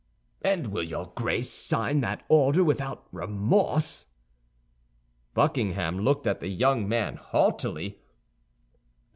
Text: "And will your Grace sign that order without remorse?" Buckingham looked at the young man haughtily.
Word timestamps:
"And 0.41 0.71
will 0.73 0.81
your 0.81 1.11
Grace 1.13 1.51
sign 1.51 2.01
that 2.01 2.23
order 2.27 2.63
without 2.63 3.05
remorse?" 3.11 4.07
Buckingham 5.35 5.99
looked 5.99 6.25
at 6.25 6.39
the 6.39 6.47
young 6.49 6.89
man 6.89 7.17
haughtily. 7.17 7.99